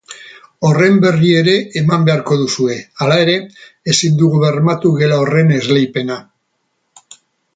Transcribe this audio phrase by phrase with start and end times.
[0.67, 3.35] Horren berri ere eman beharko duzue; hala ere,
[3.95, 6.17] ezin dugu bermatu gela horren esleipena.